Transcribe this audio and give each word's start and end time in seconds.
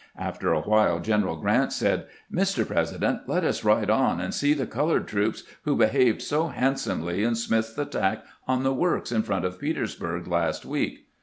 After 0.17 0.51
a 0.51 0.61
while 0.61 0.99
General 0.99 1.35
Grant 1.35 1.71
said:" 1.71 2.07
Mr. 2.33 2.65
President, 2.65 3.29
let 3.29 3.43
us 3.43 3.63
ride 3.63 3.91
on 3.91 4.19
and 4.19 4.33
see 4.33 4.55
the 4.55 4.65
colored 4.65 5.07
troops, 5.07 5.43
who 5.61 5.75
behaved 5.75 6.23
so 6.23 6.47
handsomely 6.47 7.23
in 7.23 7.35
Smith's 7.35 7.77
attack 7.77 8.23
on 8.47 8.63
the 8.63 8.73
works 8.73 9.11
in 9.11 9.21
front 9.21 9.45
of 9.45 9.59
Petersburg 9.59 10.25
last 10.25 10.65
week." 10.65 11.05